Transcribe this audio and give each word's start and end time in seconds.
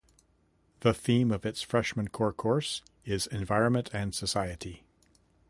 The 0.79 0.95
theme 0.95 1.29
of 1.31 1.45
its 1.45 1.61
freshman 1.61 2.07
core 2.07 2.33
course 2.33 2.81
is 3.05 3.27
"Environment 3.27 3.87
and 3.93 4.15
Society". 4.15 4.83